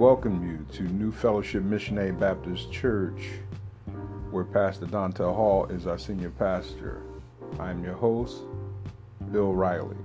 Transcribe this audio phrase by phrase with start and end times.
[0.00, 3.32] welcome you to New Fellowship Missionary Baptist Church,
[4.30, 7.02] where Pastor Dontel Hall is our senior pastor.
[7.58, 8.44] I am your host,
[9.30, 9.98] Bill Riley.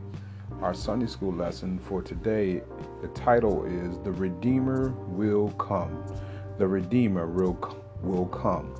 [0.61, 2.61] Our Sunday school lesson for today,
[3.01, 6.03] the title is The Redeemer Will Come.
[6.57, 7.57] The Redeemer will,
[8.01, 8.75] will come.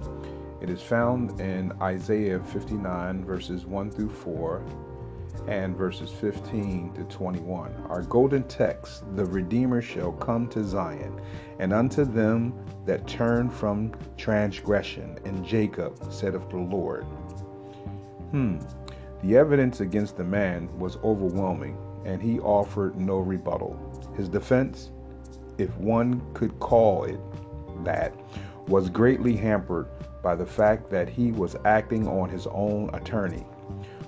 [0.60, 4.62] It is found in Isaiah 59, verses 1 through 4,
[5.48, 7.74] and verses 15 to 21.
[7.90, 11.22] Our golden text The Redeemer shall come to Zion,
[11.60, 12.54] and unto them
[12.86, 17.04] that turn from transgression, and Jacob, said of the Lord.
[18.32, 18.60] Hmm.
[19.22, 23.78] The evidence against the man was overwhelming, and he offered no rebuttal.
[24.16, 24.92] His defense,
[25.58, 27.20] if one could call it
[27.84, 28.14] that,
[28.68, 29.88] was greatly hampered
[30.22, 33.46] by the fact that he was acting on his own attorney.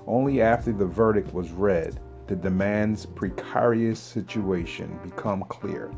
[0.07, 5.91] Only after the verdict was read did the man's precarious situation become clear.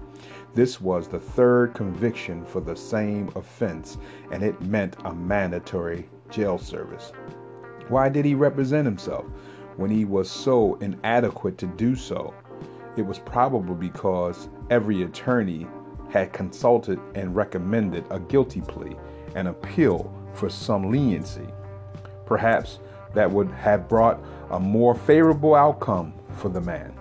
[0.56, 4.00] This was the third conviction for the same offense,
[4.32, 7.12] and it meant a mandatory jail service.
[7.88, 9.26] Why did he represent himself
[9.78, 12.34] when he was so inadequate to do so?
[12.98, 15.68] It was probably because every attorney
[16.10, 18.96] had consulted and recommended a guilty plea
[19.36, 21.48] and appeal for some leniency.
[22.26, 22.80] Perhaps
[23.14, 24.20] that would have brought
[24.52, 26.94] a more favorable outcome for the man,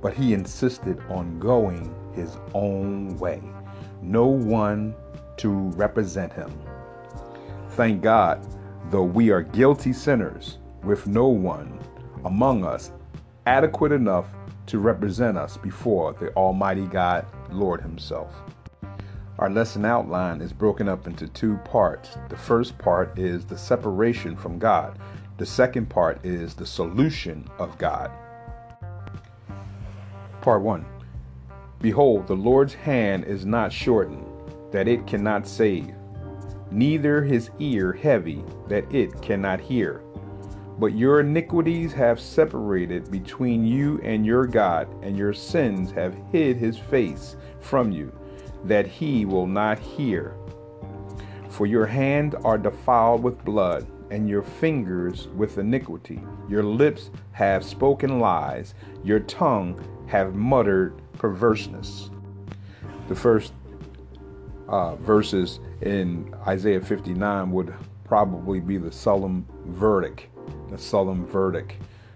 [0.00, 3.42] but he insisted on going his own way.
[4.00, 4.94] No one
[5.38, 6.52] to represent him.
[7.70, 8.46] Thank God,
[8.90, 11.78] though we are guilty sinners, with no one
[12.24, 12.92] among us
[13.46, 14.26] adequate enough
[14.66, 18.32] to represent us before the Almighty God, Lord Himself.
[19.38, 22.16] Our lesson outline is broken up into two parts.
[22.28, 24.98] The first part is the separation from God.
[25.42, 28.12] The second part is the solution of God.
[30.40, 30.86] Part 1
[31.80, 34.24] Behold, the Lord's hand is not shortened,
[34.70, 35.94] that it cannot save,
[36.70, 40.04] neither his ear heavy, that it cannot hear.
[40.78, 46.56] But your iniquities have separated between you and your God, and your sins have hid
[46.56, 48.16] his face from you,
[48.62, 50.36] that he will not hear.
[51.48, 56.20] For your hands are defiled with blood, and your fingers with iniquity.
[56.46, 62.10] Your lips have spoken lies, your tongue have muttered perverseness.
[63.08, 63.54] The first
[64.68, 67.74] uh, verses in Isaiah 59 would
[68.04, 70.26] probably be the solemn verdict
[70.72, 71.74] the solemn verdict.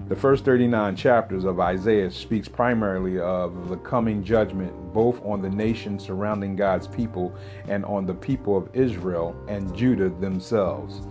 [0.08, 5.50] The first 39 chapters of Isaiah speaks primarily of the coming judgment both on the
[5.50, 7.34] nation surrounding God's people
[7.68, 11.02] and on the people of Israel and Judah themselves.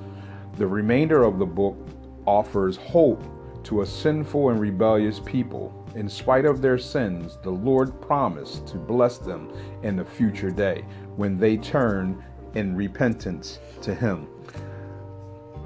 [0.57, 1.75] The remainder of the book
[2.25, 3.21] offers hope
[3.65, 5.73] to a sinful and rebellious people.
[5.95, 9.51] In spite of their sins, the Lord promised to bless them
[9.83, 10.85] in the future day
[11.17, 12.23] when they turn
[12.53, 14.27] in repentance to Him.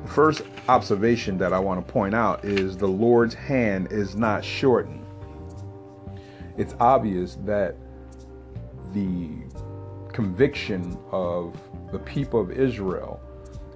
[0.02, 4.44] The first observation that I want to point out is the Lord's hand is not
[4.44, 5.06] shortened.
[6.58, 7.76] It's obvious that
[8.94, 9.30] the
[10.14, 11.56] conviction of
[11.92, 13.22] the people of Israel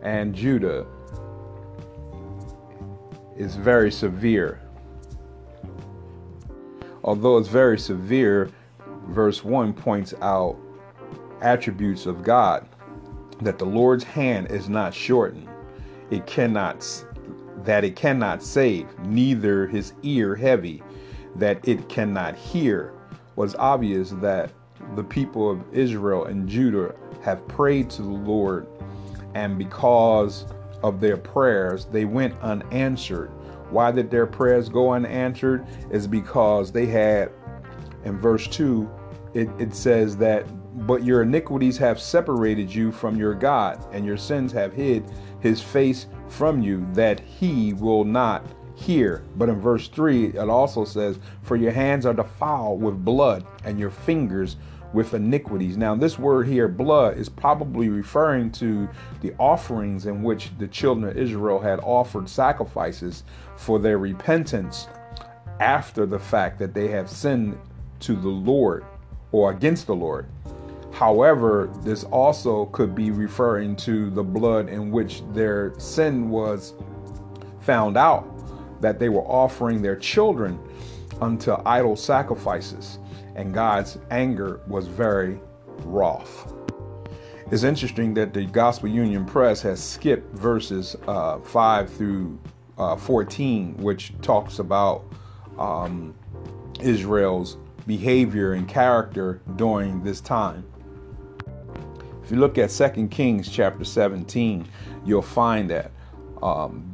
[0.01, 0.87] and Judah
[3.37, 4.59] is very severe.
[7.03, 8.49] Although it's very severe,
[9.07, 10.57] verse 1 points out
[11.41, 12.67] attributes of God
[13.41, 15.49] that the Lord's hand is not shortened
[16.13, 16.85] it cannot
[17.63, 20.83] that it cannot save, neither his ear heavy,
[21.35, 22.93] that it cannot hear,
[23.37, 24.51] was obvious that
[24.95, 28.67] the people of Israel and Judah have prayed to the Lord,
[29.33, 30.45] and because
[30.83, 33.31] of their prayers, they went unanswered.
[33.69, 35.65] Why did their prayers go unanswered?
[35.89, 37.31] Is because they had,
[38.03, 38.89] in verse 2,
[39.33, 40.45] it, it says that,
[40.85, 45.05] but your iniquities have separated you from your God, and your sins have hid
[45.39, 48.45] his face from you that he will not
[48.75, 49.23] hear.
[49.37, 53.79] But in verse 3, it also says, For your hands are defiled with blood, and
[53.79, 54.57] your fingers
[54.93, 55.75] with iniquities.
[55.75, 58.87] Now, this word here, blood, is probably referring to
[59.21, 63.23] the offerings in which the children of Israel had offered sacrifices
[63.57, 64.87] for their repentance
[65.59, 67.57] after the fact that they have sinned
[68.01, 68.85] to the Lord
[69.31, 70.27] or against the Lord.
[70.91, 76.73] However, this also could be referring to the blood in which their sin was
[77.61, 78.29] found out,
[78.81, 80.59] that they were offering their children
[81.23, 82.99] unto idol sacrifices,
[83.35, 85.39] and God's anger was very
[85.85, 86.53] wroth.
[87.49, 92.39] It's interesting that the Gospel Union Press has skipped verses uh, 5 through
[92.77, 95.05] uh, 14, which talks about
[95.57, 96.13] um,
[96.81, 100.65] Israel's behavior and character during this time.
[102.23, 104.67] If you look at 2 Kings chapter 17,
[105.05, 105.91] you'll find that
[106.41, 106.91] um,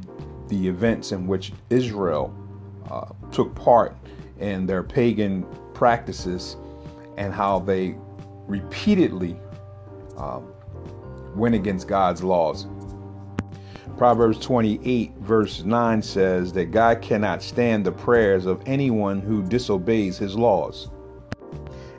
[0.48, 2.34] the events in which Israel
[2.90, 3.96] uh, took part
[4.40, 6.56] in their pagan practices
[7.16, 7.96] and how they
[8.46, 9.36] repeatedly
[10.16, 10.52] um,
[11.34, 12.66] went against God's laws.
[13.96, 20.16] Proverbs 28, verse 9 says that God cannot stand the prayers of anyone who disobeys
[20.16, 20.90] his laws.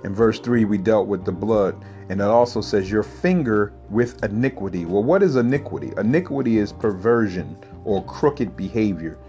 [0.04, 4.24] In verse 3, we dealt with the blood, and it also says, Your finger with
[4.24, 4.86] iniquity.
[4.86, 5.94] Well, what is iniquity?
[5.98, 7.56] Iniquity is perversion
[7.86, 9.20] or crooked behavior.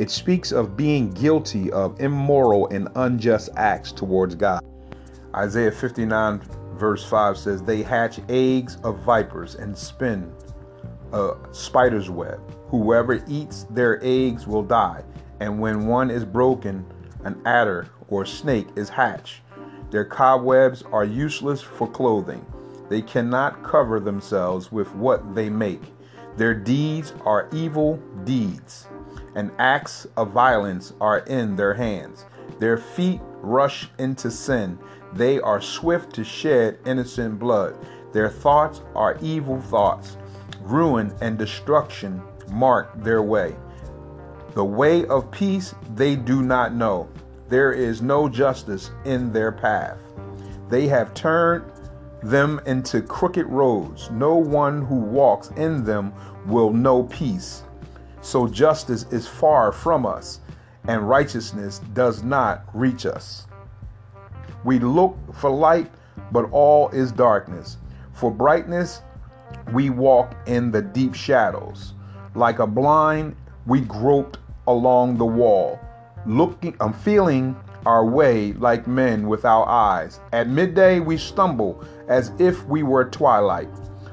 [0.00, 4.64] It speaks of being guilty of immoral and unjust acts towards God.
[5.36, 6.40] Isaiah 59,
[6.72, 10.32] verse 5 says, They hatch eggs of vipers and spin
[11.12, 12.40] a spider's web.
[12.68, 15.04] Whoever eats their eggs will die,
[15.38, 16.86] and when one is broken,
[17.24, 19.42] an adder or snake is hatched.
[19.90, 22.46] Their cobwebs are useless for clothing.
[22.88, 25.82] They cannot cover themselves with what they make.
[26.38, 28.86] Their deeds are evil deeds,
[29.40, 32.26] and acts of violence are in their hands.
[32.58, 34.78] Their feet rush into sin.
[35.14, 37.74] They are swift to shed innocent blood.
[38.12, 40.18] Their thoughts are evil thoughts.
[40.60, 43.56] Ruin and destruction mark their way.
[44.52, 47.08] The way of peace they do not know.
[47.48, 49.96] There is no justice in their path.
[50.68, 51.64] They have turned
[52.22, 54.10] them into crooked roads.
[54.10, 56.12] No one who walks in them
[56.44, 57.62] will know peace.
[58.22, 60.40] So justice is far from us,
[60.88, 63.46] and righteousness does not reach us.
[64.64, 65.90] We look for light,
[66.32, 67.78] but all is darkness.
[68.12, 69.02] For brightness,
[69.72, 71.94] we walk in the deep shadows.
[72.34, 73.36] Like a blind,
[73.66, 75.80] we groped along the wall,
[76.26, 77.56] looking, I'm feeling
[77.86, 80.20] our way like men without eyes.
[80.32, 83.70] At midday, we stumble as if we were twilight.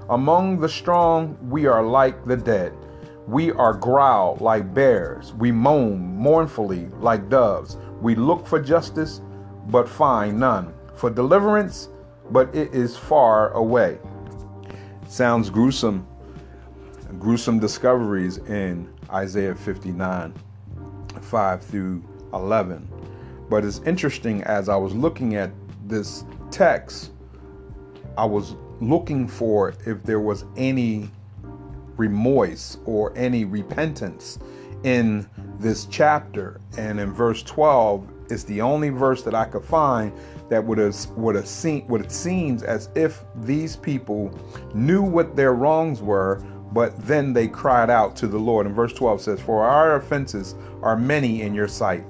[0.10, 2.74] Among the strong, we are like the dead.
[3.27, 5.33] We are growl like bears.
[5.33, 7.75] We moan mournfully like doves.
[8.01, 9.21] We look for justice,
[9.68, 10.74] but find none.
[10.95, 11.89] For deliverance,
[12.31, 13.97] but it is far away.
[15.09, 16.07] Sounds gruesome.
[17.19, 20.33] Gruesome discoveries in Isaiah 59
[21.21, 22.03] 5 through
[22.33, 22.88] 11.
[23.50, 25.51] But it's interesting as I was looking at
[25.85, 27.12] this text,
[28.18, 31.09] I was looking for if there was any
[31.98, 34.40] remorse or any repentance
[34.84, 35.28] in
[35.60, 36.62] this chapter.
[36.78, 40.12] And in verse 12, it's the only verse that I could find
[40.50, 44.32] that would have would have seen what it seems as if these people
[44.74, 46.42] knew what their wrongs were,
[46.72, 48.66] but then they cried out to the Lord.
[48.66, 52.04] And verse 12 says, For our offenses are many in your sight,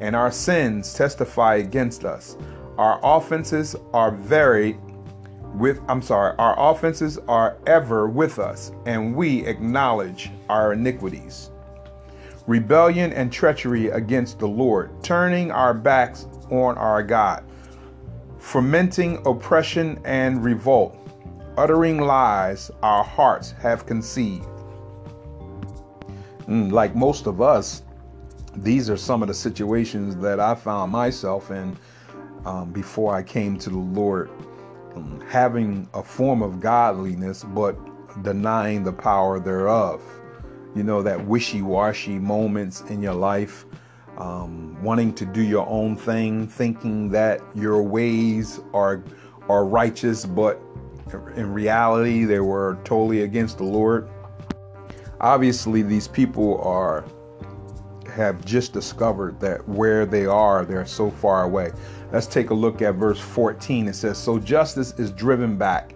[0.00, 2.36] and our sins testify against us.
[2.78, 4.78] Our offenses are very
[5.54, 11.50] with I'm sorry, our offenses are ever with us, and we acknowledge our iniquities.
[12.46, 17.44] Rebellion and treachery against the Lord, turning our backs on our God
[18.44, 20.94] fermenting oppression and revolt,
[21.56, 24.46] uttering lies our hearts have conceived.
[26.46, 27.82] Mm, like most of us,
[28.56, 31.74] these are some of the situations that I found myself in
[32.44, 34.30] um, before I came to the Lord.
[34.94, 37.76] Um, having a form of godliness, but
[38.22, 40.02] denying the power thereof.
[40.74, 43.64] You know, that wishy washy moments in your life
[44.18, 49.02] um, wanting to do your own thing, thinking that your ways are
[49.48, 50.60] are righteous, but
[51.36, 54.08] in reality they were totally against the Lord.
[55.20, 57.04] Obviously, these people are
[58.14, 61.72] have just discovered that where they are, they're so far away.
[62.12, 63.88] Let's take a look at verse 14.
[63.88, 65.94] It says, So justice is driven back,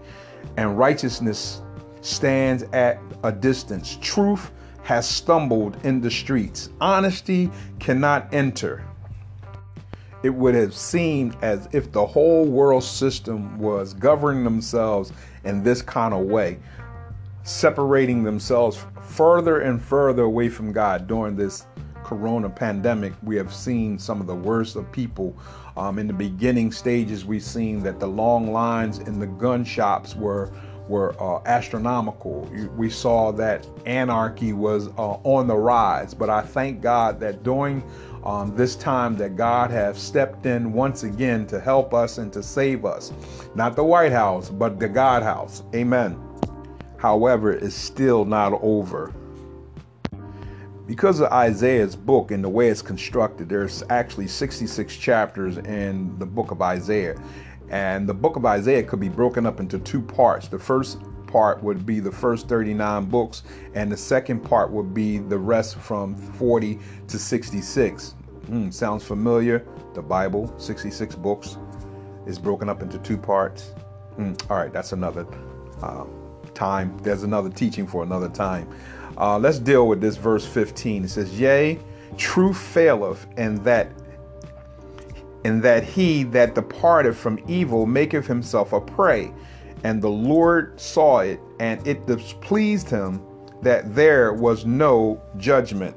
[0.56, 1.62] and righteousness
[2.00, 3.98] stands at a distance.
[4.00, 4.50] Truth
[4.82, 6.70] has stumbled in the streets.
[6.80, 8.84] Honesty cannot enter.
[10.22, 15.12] It would have seemed as if the whole world system was governing themselves
[15.44, 16.58] in this kind of way,
[17.44, 21.66] separating themselves further and further away from God during this
[22.08, 23.12] corona pandemic.
[23.22, 25.36] We have seen some of the worst of people.
[25.76, 30.16] Um, in the beginning stages, we've seen that the long lines in the gun shops
[30.16, 30.50] were
[30.88, 32.50] were uh, astronomical.
[32.74, 37.82] We saw that anarchy was uh, on the rise, but I thank God that during
[38.24, 42.42] um, this time that God has stepped in once again to help us and to
[42.42, 43.12] save us.
[43.54, 45.62] Not the White House, but the God House.
[45.74, 46.18] Amen.
[46.96, 49.12] However, it's still not over.
[50.88, 56.25] Because of Isaiah's book and the way it's constructed, there's actually 66 chapters in the
[56.25, 57.14] book of Isaiah
[57.68, 60.49] And the book of Isaiah could be broken up into two parts.
[60.49, 63.42] The first part would be the first 39 books,
[63.75, 66.78] and the second part would be the rest from 40
[67.09, 68.14] to 66.
[68.47, 69.66] Mm, sounds familiar?
[69.92, 71.59] The Bible, 66 books,
[72.26, 73.75] is broken up into two parts.
[74.18, 75.26] Mm, all right, that's another
[75.83, 76.07] uh,
[76.54, 76.97] time.
[77.02, 78.66] There's another teaching for another time.
[79.18, 81.04] Uh, let's deal with this verse 15.
[81.04, 81.78] It says, Yea,
[82.16, 83.90] truth faileth, and that
[85.44, 89.32] and that he that departed from evil maketh himself a prey.
[89.84, 93.22] And the Lord saw it, and it displeased him
[93.62, 95.96] that there was no judgment.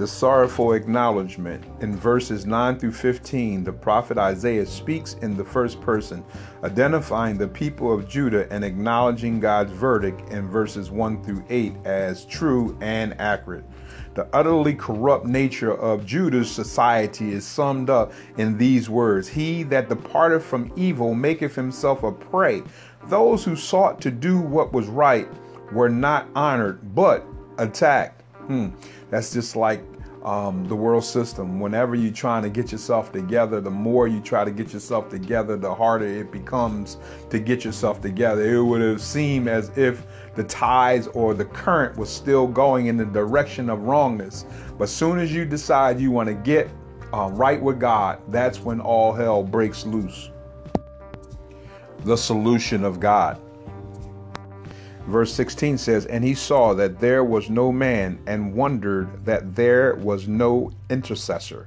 [0.00, 1.62] The sorrowful acknowledgement.
[1.82, 6.24] In verses 9 through 15, the prophet Isaiah speaks in the first person,
[6.64, 12.24] identifying the people of Judah and acknowledging God's verdict in verses 1 through 8 as
[12.24, 13.66] true and accurate.
[14.14, 19.90] The utterly corrupt nature of Judah's society is summed up in these words He that
[19.90, 22.62] departed from evil maketh himself a prey.
[23.08, 25.28] Those who sought to do what was right
[25.72, 27.22] were not honored, but
[27.58, 28.22] attacked.
[28.46, 28.70] Hmm.
[29.10, 29.82] That's just like
[30.22, 31.60] um, the world system.
[31.60, 35.56] Whenever you're trying to get yourself together, the more you try to get yourself together,
[35.56, 36.98] the harder it becomes
[37.30, 38.42] to get yourself together.
[38.42, 42.96] It would have seemed as if the tides or the current was still going in
[42.96, 44.44] the direction of wrongness.
[44.78, 46.68] But soon as you decide you want to get
[47.12, 50.30] uh, right with God, that's when all hell breaks loose.
[52.04, 53.40] The solution of God.
[55.10, 59.96] Verse 16 says, And he saw that there was no man, and wondered that there
[59.96, 61.66] was no intercessor.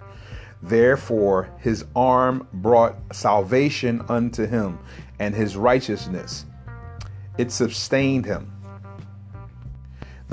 [0.62, 4.80] Therefore his arm brought salvation unto him,
[5.20, 6.46] and his righteousness
[7.38, 8.53] it sustained him.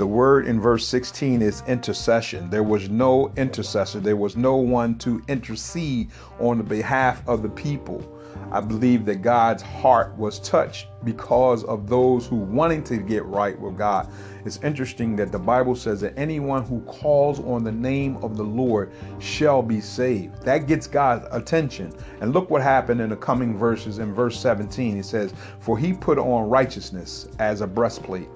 [0.01, 2.49] The word in verse 16 is intercession.
[2.49, 7.49] There was no intercessor, there was no one to intercede on the behalf of the
[7.49, 8.03] people.
[8.51, 13.59] I believe that God's heart was touched because of those who wanting to get right
[13.59, 14.11] with God.
[14.43, 18.43] It's interesting that the Bible says that anyone who calls on the name of the
[18.43, 20.41] Lord shall be saved.
[20.41, 21.93] That gets God's attention.
[22.21, 23.99] And look what happened in the coming verses.
[23.99, 28.29] In verse 17, it says, For he put on righteousness as a breastplate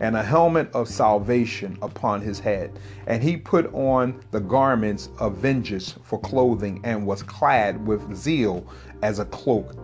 [0.00, 2.78] and a helmet of salvation upon his head.
[3.06, 8.66] And he put on the garments of vengeance for clothing, and was clad with zeal
[9.02, 9.74] as a cloak.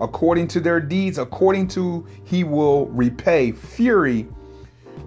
[0.00, 4.26] According to their deeds, according to he will repay fury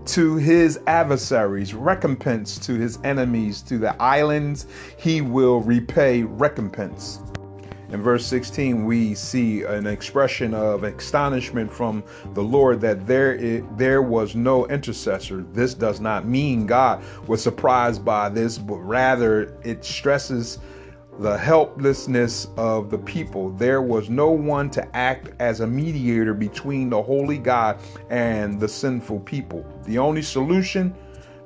[0.06, 4.66] to his adversaries, recompense to his enemies, to the islands
[4.98, 7.20] he will repay recompense.
[7.92, 13.64] In verse 16, we see an expression of astonishment from the Lord that there, is,
[13.76, 15.46] there was no intercessor.
[15.52, 20.60] This does not mean God was surprised by this, but rather it stresses
[21.20, 23.50] the helplessness of the people.
[23.52, 27.78] There was no one to act as a mediator between the holy God
[28.10, 29.66] and the sinful people.
[29.84, 30.96] The only solution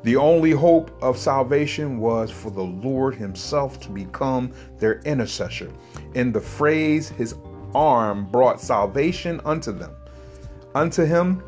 [0.05, 5.71] the only hope of salvation was for the Lord Himself to become their intercessor.
[6.13, 7.33] In the phrase, His
[7.73, 9.95] arm brought salvation unto them.
[10.75, 11.43] Unto Him,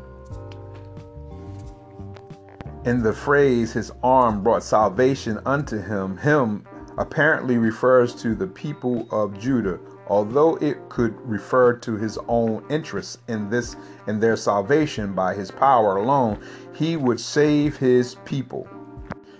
[2.84, 6.64] in the phrase, His arm brought salvation unto Him, Him
[6.98, 13.18] apparently refers to the people of Judah although it could refer to his own interests
[13.28, 16.40] in this in their salvation by his power alone,
[16.74, 18.66] he would save his people.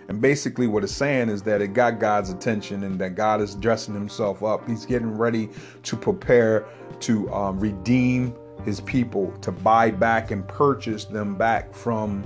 [0.09, 3.55] And basically, what it's saying is that it got God's attention and that God is
[3.55, 4.67] dressing himself up.
[4.67, 5.51] He's getting ready
[5.83, 6.67] to prepare
[7.01, 8.35] to um, redeem
[8.65, 12.25] his people, to buy back and purchase them back from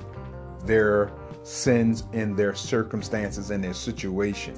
[0.64, 4.54] their sins and their circumstances and their situation.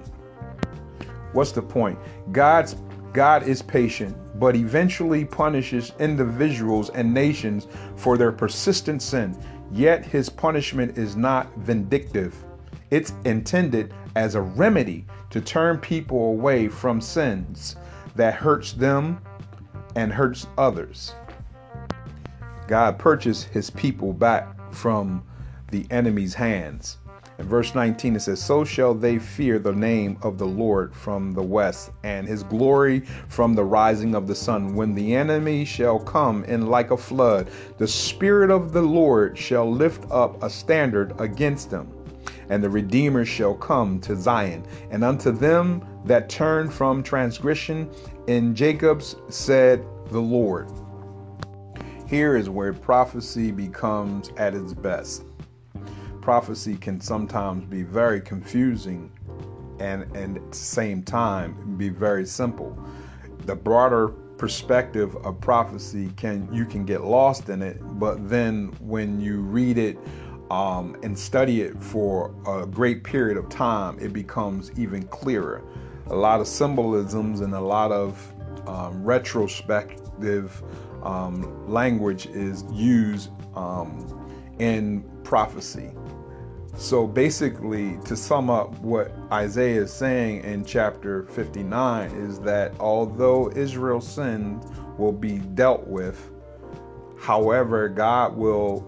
[1.33, 1.99] What's the point?
[2.31, 2.76] God's
[3.14, 9.38] God is patient, but eventually punishes individuals and nations for their persistent sin.
[9.71, 12.35] Yet his punishment is not vindictive.
[12.90, 17.76] It's intended as a remedy to turn people away from sins
[18.16, 19.21] that hurts them
[19.94, 21.14] and hurts others.
[22.66, 25.23] God purchased his people back from
[25.71, 26.99] the enemy's hands.
[27.37, 31.33] In verse 19, it says, So shall they fear the name of the Lord from
[31.33, 34.76] the west, and his glory from the rising of the sun.
[34.76, 39.71] When the enemy shall come in like a flood, the Spirit of the Lord shall
[39.71, 41.93] lift up a standard against them.
[42.50, 47.91] And the Redeemer shall come to Zion, and unto them that turn from transgression
[48.29, 50.71] in Jacob's said the Lord.
[52.07, 55.25] Here is where prophecy becomes at its best
[56.25, 59.12] prophecy can sometimes be very confusing
[59.78, 62.75] and, and at the same time be very simple.
[63.45, 69.21] The broader perspective of prophecy can you can get lost in it but then when
[69.21, 69.97] you read it
[70.50, 75.62] um, and study it for a great period of time it becomes even clearer
[76.09, 78.33] a lot of symbolisms and a lot of
[78.66, 80.62] um, retrospective
[81.04, 84.28] um, language is used um,
[84.59, 85.93] in prophecy
[86.76, 93.50] so basically, to sum up what Isaiah is saying in chapter 59 is that although
[93.52, 94.66] Israel's sins
[94.99, 96.31] will be dealt with,
[97.19, 98.87] however, God will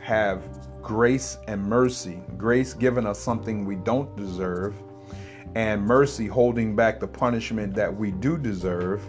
[0.00, 0.42] have
[0.82, 2.22] grace and mercy.
[2.38, 4.74] Grace giving us something we don't deserve,
[5.54, 9.02] and mercy holding back the punishment that we do deserve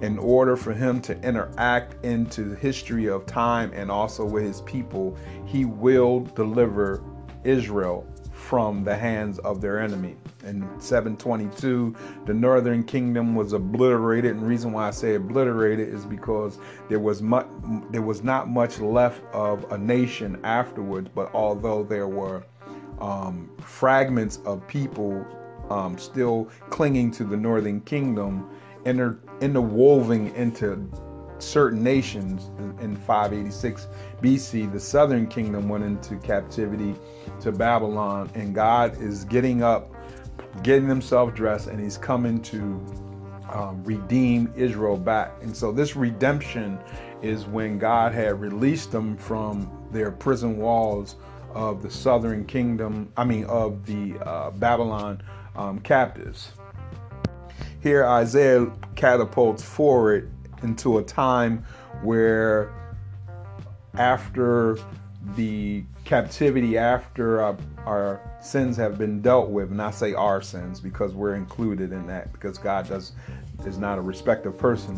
[0.00, 4.62] in order for him to interact into the history of time and also with his
[4.62, 7.02] people, he will deliver
[7.44, 10.16] Israel from the hands of their enemy.
[10.44, 11.94] In 722,
[12.24, 17.20] the northern kingdom was obliterated, and reason why I say obliterated is because there was
[17.22, 17.46] much,
[17.90, 21.08] there was not much left of a nation afterwards.
[21.14, 22.42] But although there were
[23.00, 25.24] um, fragments of people
[25.68, 28.48] um, still clinging to the northern kingdom,
[28.84, 30.88] inter, interwoven into
[31.42, 33.88] certain nations in 586
[34.22, 36.94] BC, the southern kingdom went into captivity
[37.40, 39.90] to Babylon, and God is getting up,
[40.62, 42.58] getting himself dressed, and he's coming to
[43.52, 45.32] um, redeem Israel back.
[45.42, 46.78] And so, this redemption
[47.22, 51.16] is when God had released them from their prison walls
[51.52, 55.22] of the southern kingdom, I mean, of the uh, Babylon
[55.56, 56.52] um, captives.
[57.82, 60.30] Here, Isaiah catapults forward
[60.62, 61.64] into a time
[62.02, 62.72] where
[63.94, 64.78] after
[65.36, 70.80] the captivity, after our, our, sins have been dealt with, and I say our sins
[70.80, 73.12] because we're included in that, because God does
[73.66, 74.96] is not a respective person.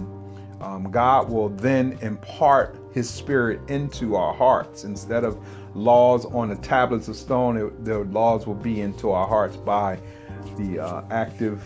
[0.61, 5.45] Um, God will then impart His Spirit into our hearts instead of
[5.75, 7.57] laws on the tablets of stone.
[7.57, 9.99] It, the laws will be into our hearts by
[10.57, 11.63] the uh, active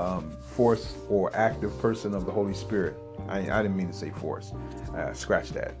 [0.00, 2.96] um, force or active person of the Holy Spirit.
[3.28, 4.52] I, I didn't mean to say force.
[4.94, 5.74] Uh, scratch that.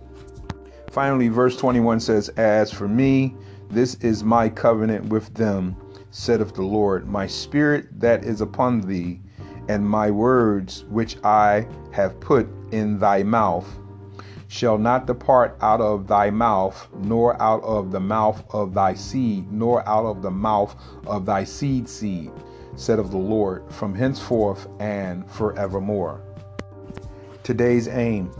[0.90, 3.34] Finally, verse 21 says, As for me,
[3.70, 5.76] this is my covenant with them,
[6.10, 9.20] saith the Lord, my spirit that is upon thee,
[9.68, 13.66] and my words which I have put in thy mouth
[14.48, 19.52] shall not depart out of thy mouth, nor out of the mouth of thy seed,
[19.52, 20.74] nor out of the mouth
[21.06, 22.32] of thy seed seed,
[22.74, 26.22] said of the Lord, from henceforth and forevermore
[27.48, 28.30] today's aim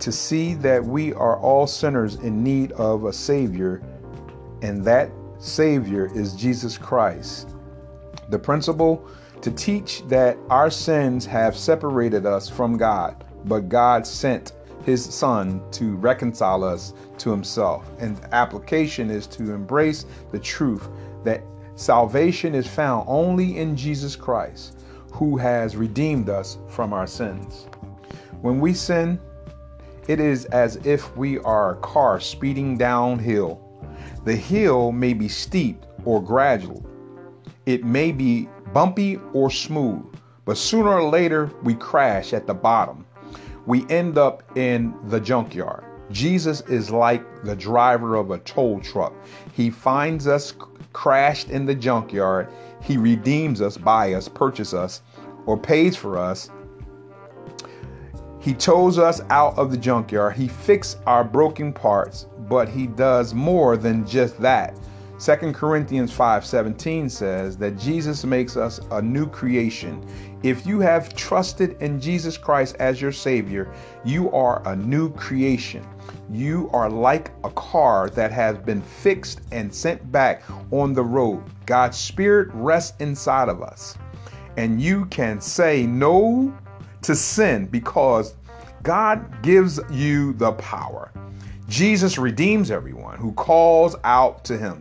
[0.00, 3.80] to see that we are all sinners in need of a Savior,
[4.62, 7.54] and that Savior is Jesus Christ.
[8.30, 9.08] The principle
[9.42, 15.62] to teach that our sins have separated us from God, but God sent His Son
[15.70, 17.88] to reconcile us to Himself.
[18.00, 20.88] And the application is to embrace the truth
[21.22, 21.44] that
[21.76, 24.80] salvation is found only in Jesus Christ,
[25.12, 27.68] who has redeemed us from our sins.
[28.40, 29.18] When we sin,
[30.06, 33.60] it is as if we are a car speeding downhill.
[34.24, 36.86] The hill may be steep or gradual.
[37.66, 40.04] It may be bumpy or smooth,
[40.44, 43.04] but sooner or later we crash at the bottom.
[43.66, 45.84] We end up in the junkyard.
[46.12, 49.12] Jesus is like the driver of a tow truck.
[49.52, 50.54] He finds us
[50.92, 52.48] crashed in the junkyard.
[52.82, 55.02] He redeems us, buys us, purchases us,
[55.44, 56.50] or pays for us
[58.40, 60.36] he chose us out of the junkyard.
[60.36, 64.78] He fixed our broken parts, but he does more than just that.
[65.18, 70.00] 2 Corinthians 5:17 says that Jesus makes us a new creation.
[70.44, 73.68] If you have trusted in Jesus Christ as your savior,
[74.04, 75.84] you are a new creation.
[76.30, 81.42] You are like a car that has been fixed and sent back on the road.
[81.66, 83.98] God's spirit rests inside of us.
[84.56, 86.54] And you can say no
[87.02, 88.34] to sin because
[88.82, 91.10] God gives you the power.
[91.68, 94.78] Jesus redeems everyone who calls out to him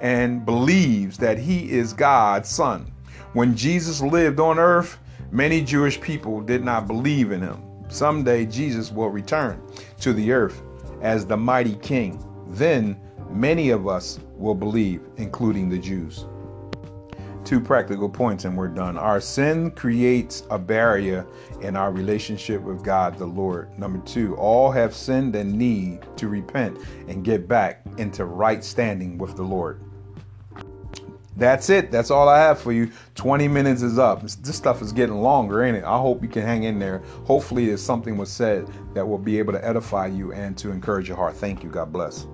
[0.00, 2.90] and believes that he is God's son.
[3.32, 4.98] When Jesus lived on earth,
[5.32, 7.62] many Jewish people did not believe in him.
[7.88, 9.60] Someday Jesus will return
[10.00, 10.62] to the earth
[11.02, 12.22] as the mighty king.
[12.48, 13.00] Then
[13.30, 16.26] many of us will believe, including the Jews
[17.44, 18.98] two practical points and we're done.
[18.98, 21.26] Our sin creates a barrier
[21.60, 23.76] in our relationship with God the Lord.
[23.78, 29.18] Number two, all have sinned and need to repent and get back into right standing
[29.18, 29.80] with the Lord.
[31.36, 31.92] That's it.
[31.92, 32.90] That's all I have for you.
[33.14, 34.22] 20 minutes is up.
[34.22, 35.84] This stuff is getting longer, ain't it?
[35.84, 36.98] I hope you can hang in there.
[37.24, 41.06] Hopefully, there's something was said that will be able to edify you and to encourage
[41.06, 41.36] your heart.
[41.36, 41.70] Thank you.
[41.70, 42.26] God bless.